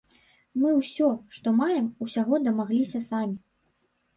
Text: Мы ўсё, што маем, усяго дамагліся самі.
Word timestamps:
Мы 0.61 0.69
ўсё, 0.77 1.09
што 1.35 1.53
маем, 1.59 1.85
усяго 2.07 2.43
дамагліся 2.49 3.05
самі. 3.11 3.37